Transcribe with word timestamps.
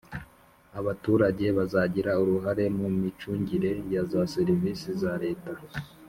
abaturage 0.79 1.45
bazagira 1.57 2.11
uruhare 2.21 2.65
mu 2.77 2.87
micungire 3.01 3.71
ya 3.93 4.01
za 4.11 4.21
serivisi 4.33 4.89
za 5.01 5.13
leta 5.23 5.51